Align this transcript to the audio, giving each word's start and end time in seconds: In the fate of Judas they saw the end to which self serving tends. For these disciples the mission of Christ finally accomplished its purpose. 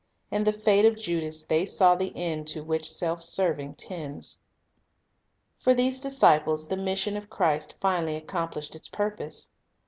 In 0.31 0.45
the 0.45 0.51
fate 0.51 0.83
of 0.85 0.97
Judas 0.97 1.45
they 1.45 1.63
saw 1.63 1.93
the 1.93 2.11
end 2.17 2.47
to 2.47 2.63
which 2.63 2.91
self 2.91 3.21
serving 3.21 3.75
tends. 3.75 4.39
For 5.59 5.75
these 5.75 5.99
disciples 5.99 6.69
the 6.69 6.75
mission 6.75 7.15
of 7.15 7.29
Christ 7.29 7.75
finally 7.79 8.15
accomplished 8.15 8.75
its 8.75 8.87
purpose. 8.89 9.47